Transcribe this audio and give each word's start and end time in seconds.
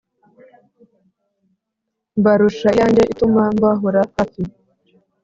Mbarusha 2.19 2.67
iyanjye 2.75 3.03
ituma 3.13 3.41
mbahora 3.55 4.01
hafi: 4.15 4.41